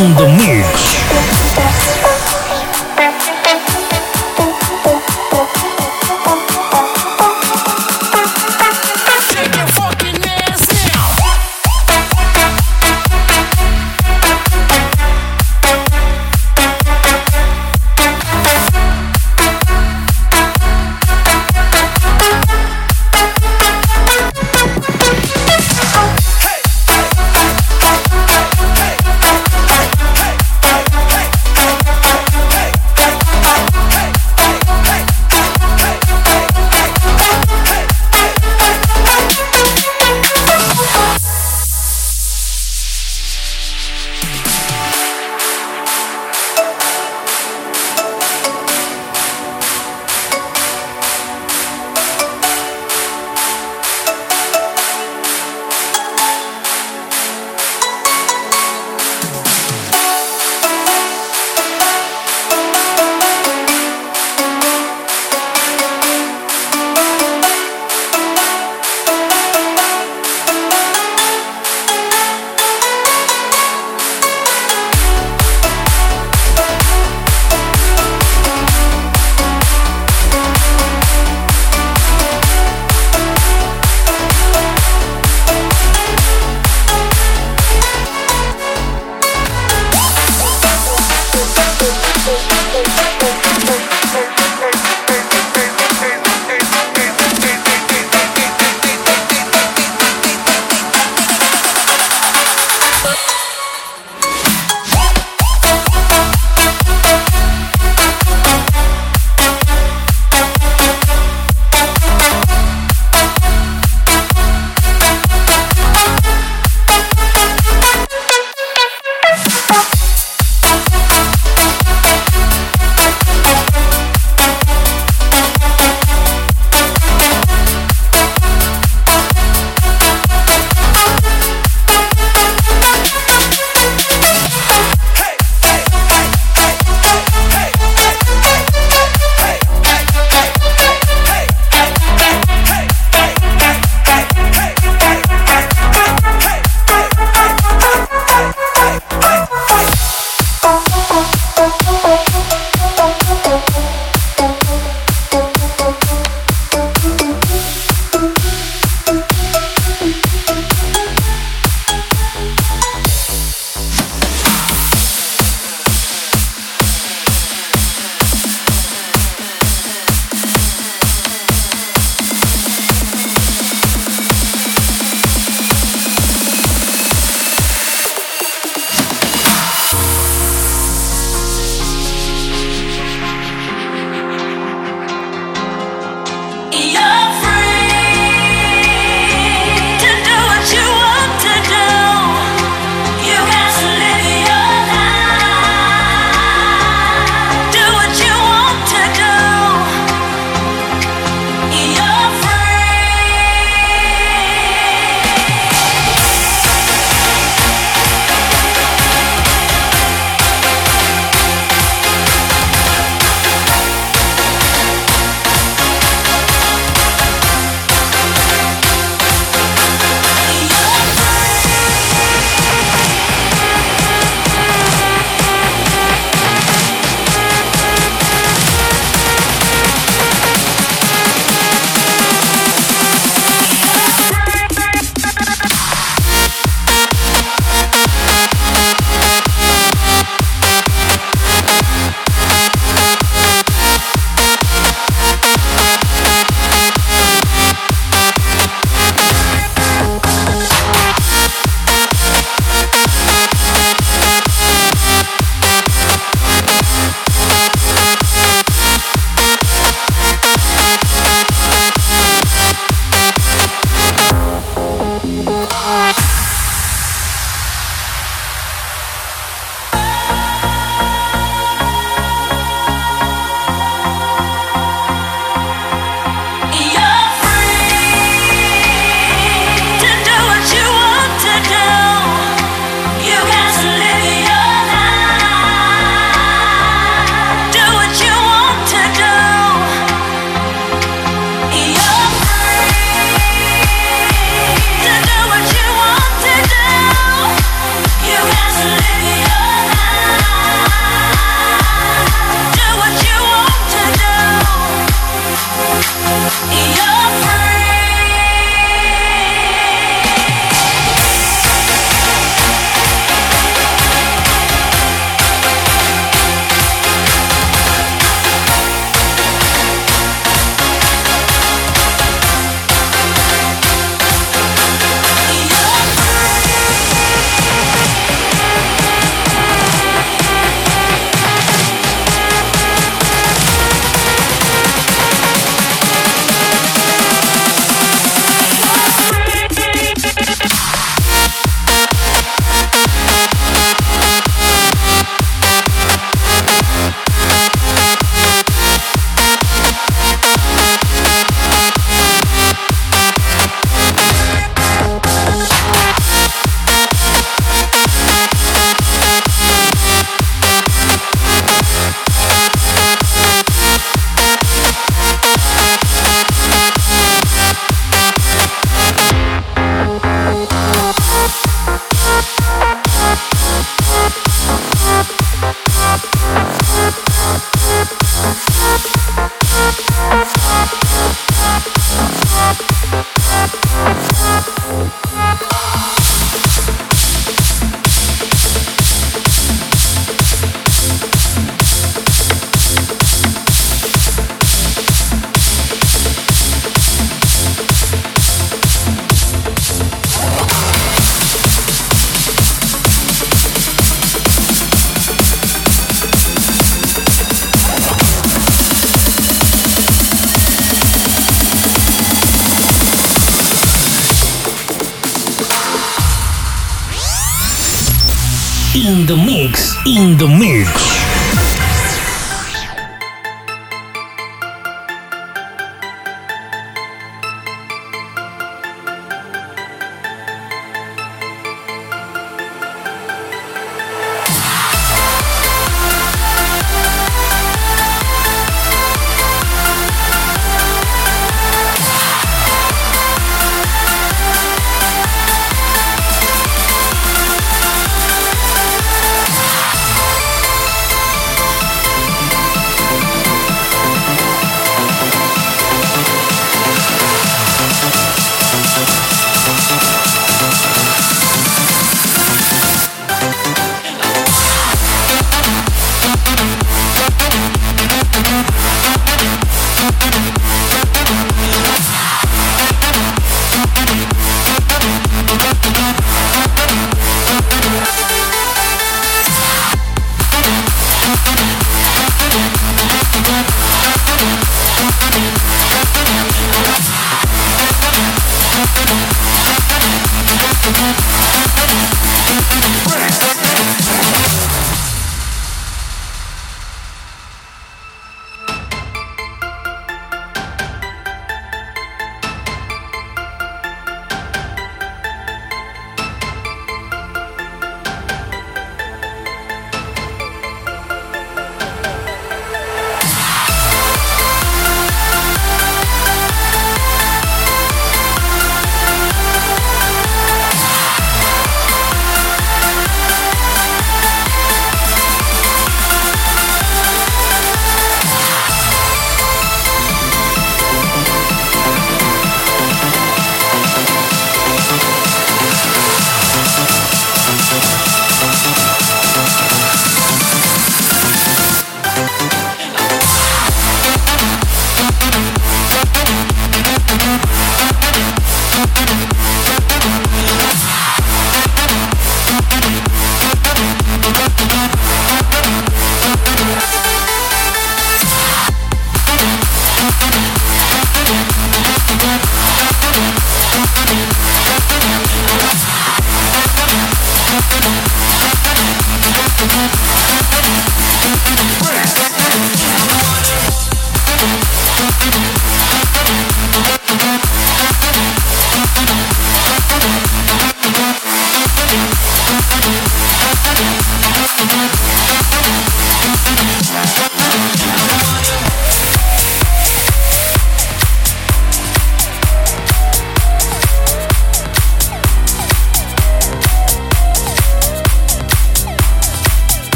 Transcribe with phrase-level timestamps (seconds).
[0.00, 0.49] In the.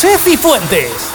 [0.00, 1.09] José Fuentes.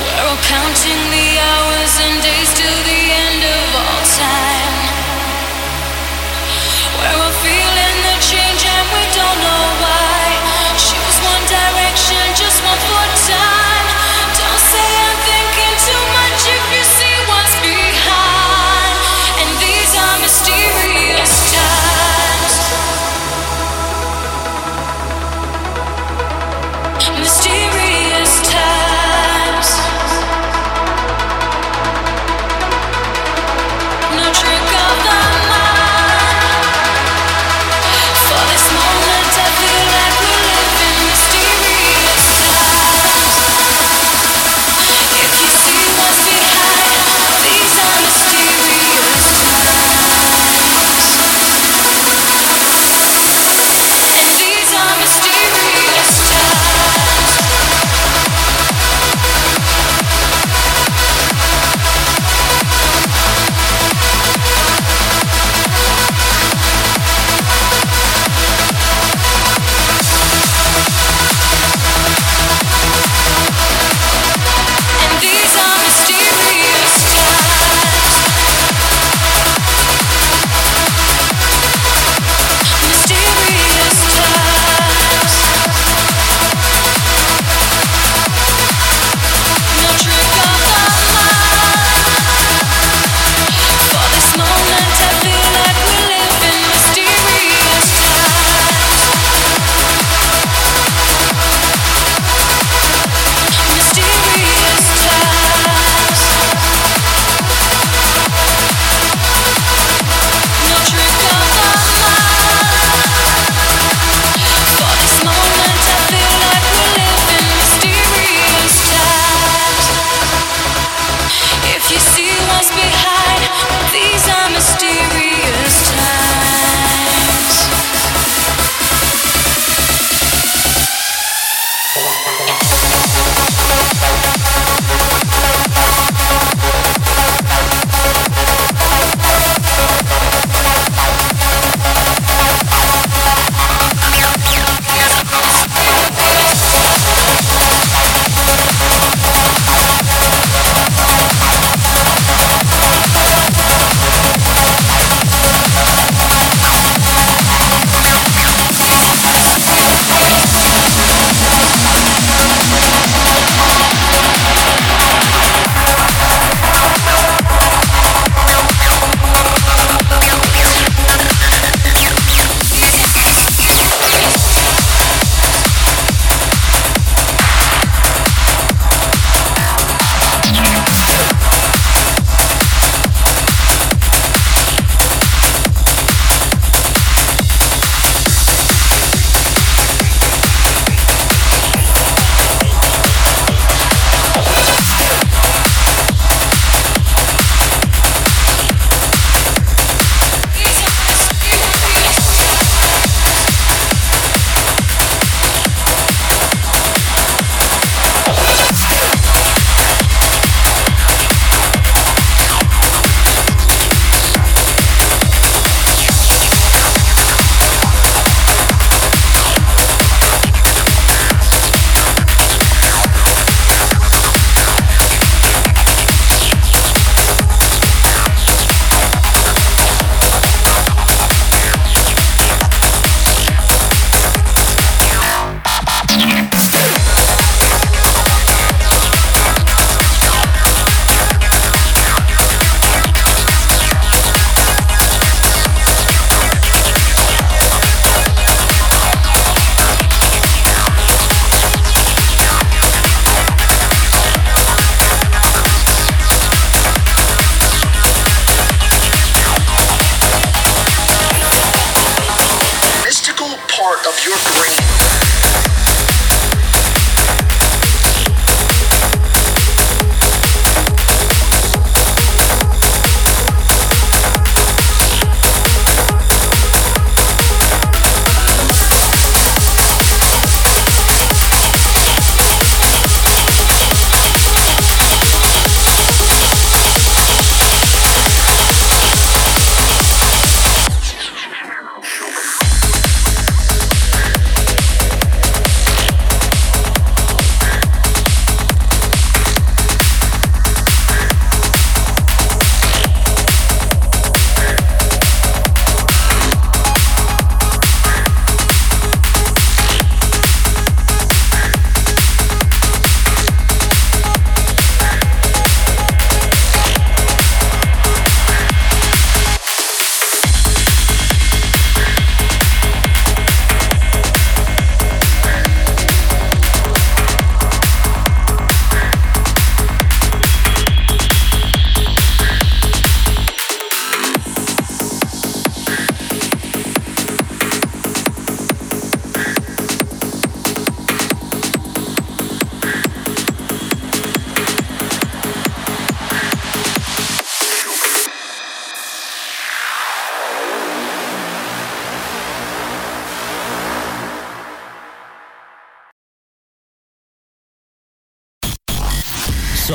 [0.00, 3.01] We're all counting the hours and days till the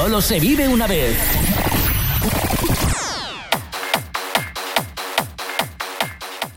[0.08, 1.18] Solo se vive una vez.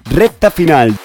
[0.04, 0.96] Recta final.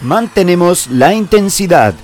[0.00, 1.94] Mantenemos la intensidad.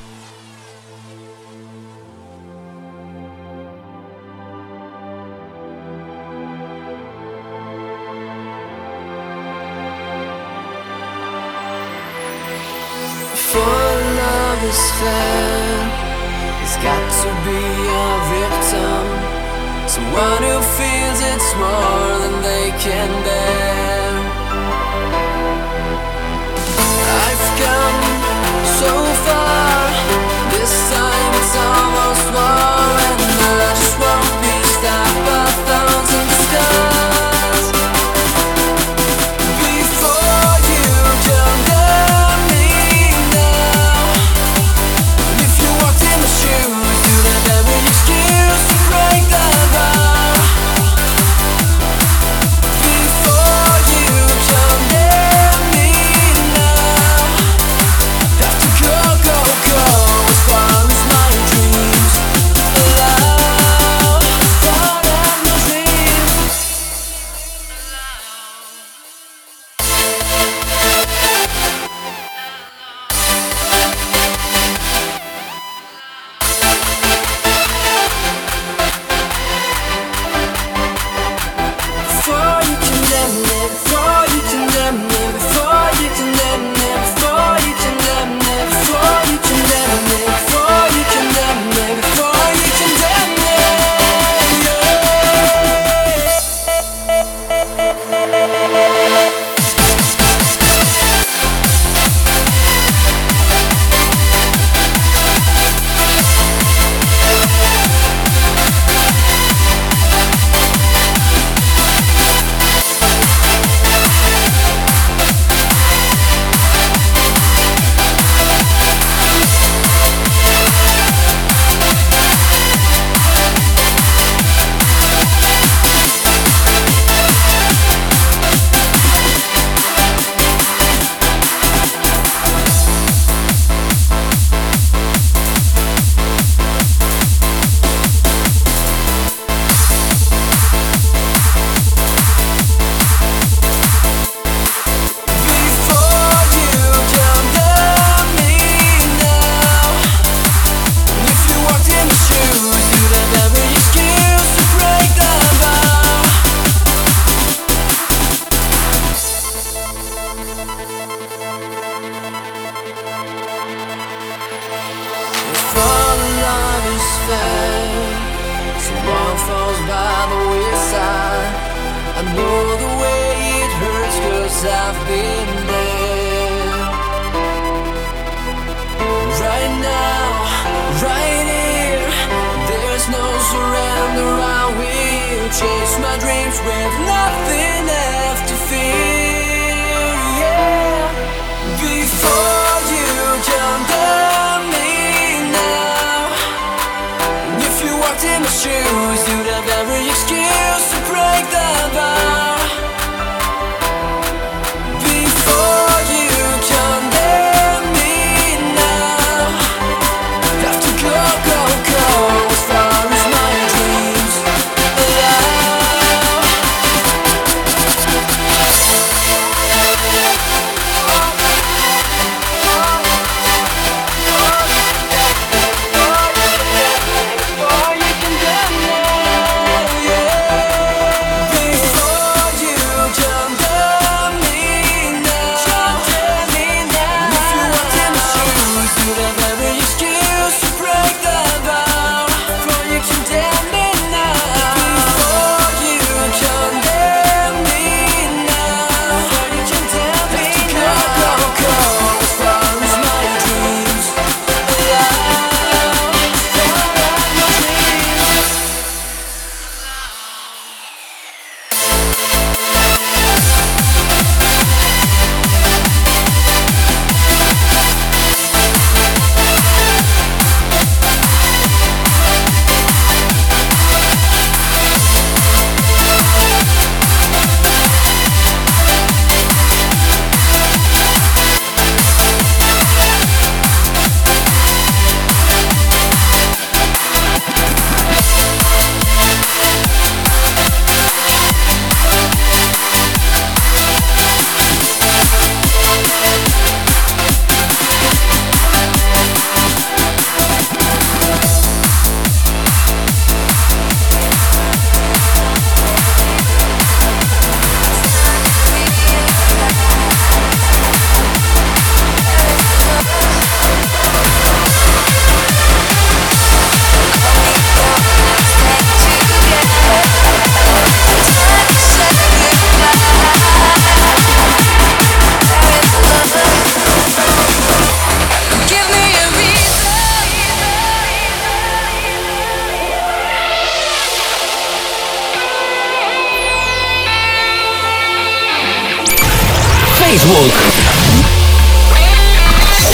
[340.15, 340.55] Facebook,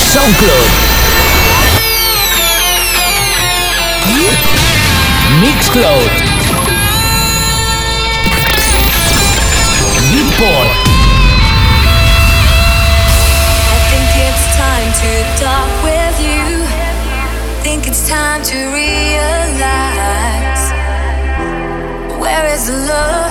[0.08, 0.68] SoundCloud,
[5.42, 6.10] Mixcloud,
[10.10, 10.70] Beatport.
[13.68, 15.12] I think it's time to
[15.44, 16.44] talk with you.
[17.62, 20.64] Think it's time to realize
[22.18, 23.29] where is the love?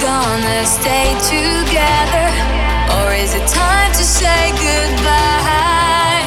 [0.00, 2.26] Gonna stay together?
[2.96, 6.24] Or is it time to say goodbye?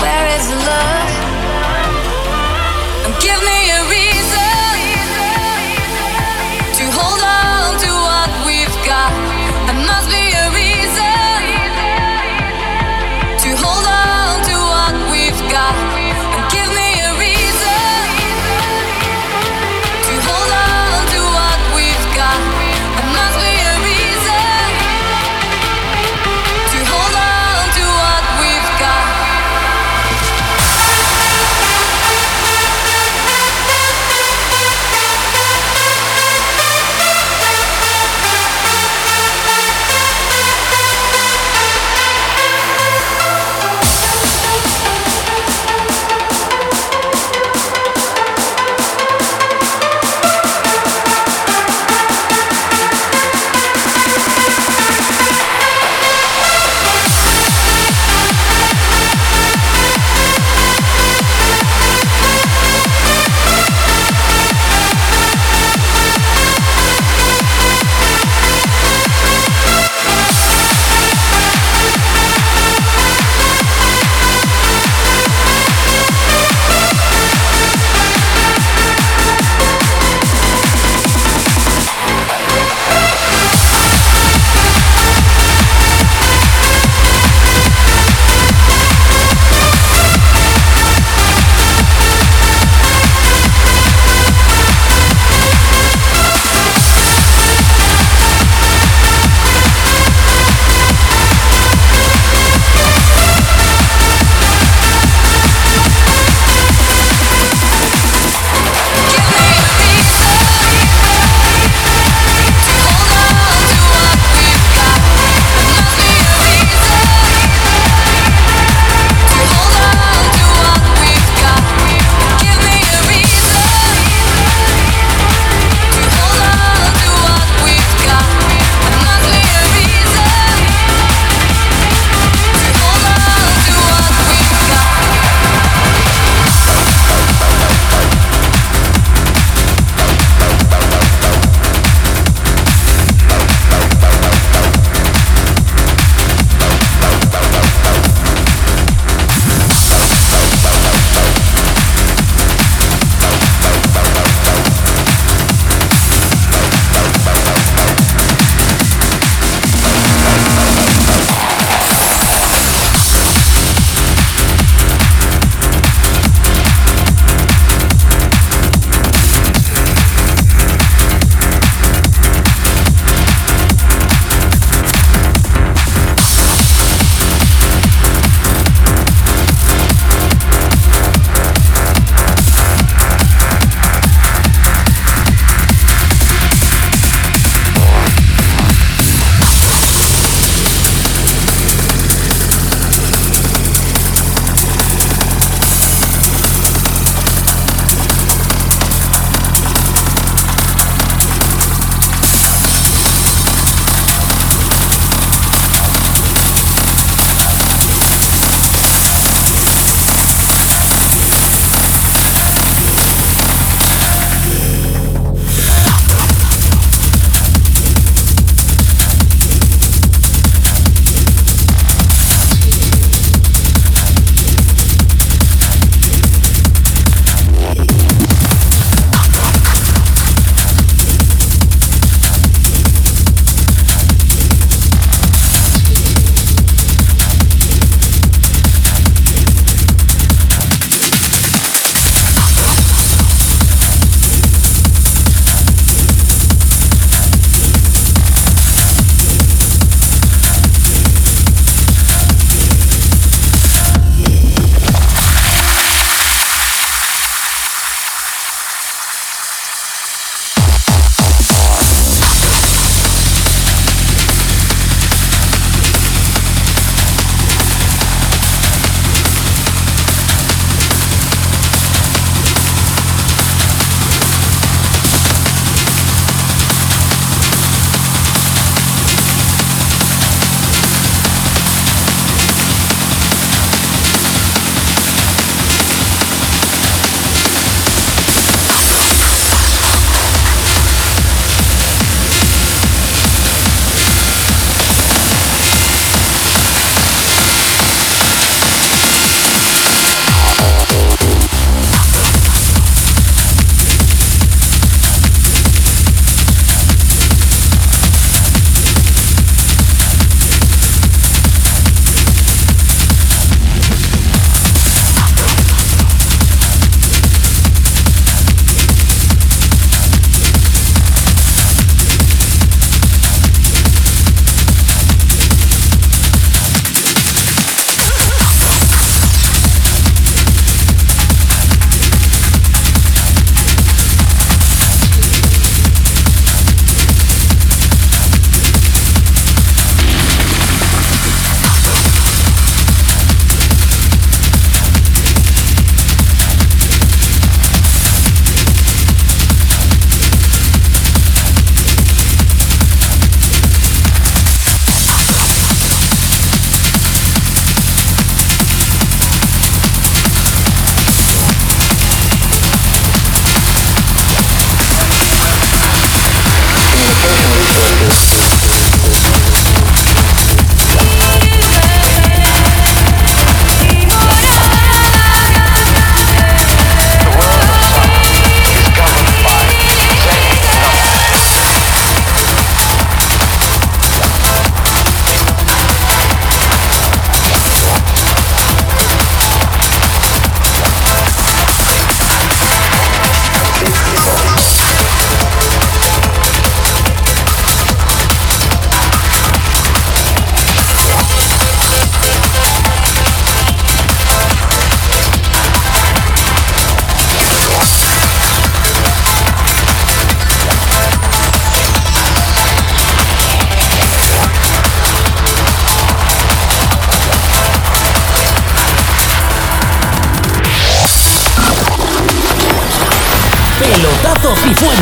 [0.00, 1.05] Where is the love?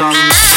[0.00, 0.47] of